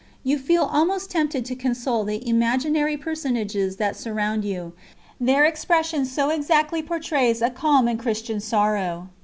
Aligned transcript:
You 0.23 0.39
feel 0.39 0.63
almost 0.63 1.11
tempted 1.11 1.45
to 1.45 1.55
console 1.55 2.03
the 2.03 2.27
imaginary 2.27 2.97
personages 2.97 3.75
that 3.75 3.95
surround 3.95 4.43
you, 4.43 4.73
their 5.19 5.45
expression 5.45 6.05
so 6.05 6.31
exactly 6.31 6.81
portrays 6.81 7.39
a 7.39 7.51
calm 7.51 7.87
and 7.87 7.99
Christian 7.99 8.39
sorrow. 8.39 9.09